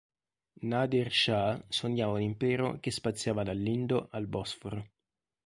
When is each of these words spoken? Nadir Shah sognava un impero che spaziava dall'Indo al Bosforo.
Nadir 0.69 1.11
Shah 1.17 1.61
sognava 1.69 2.13
un 2.15 2.23
impero 2.23 2.79
che 2.79 2.89
spaziava 2.89 3.43
dall'Indo 3.43 4.07
al 4.13 4.25
Bosforo. 4.25 4.89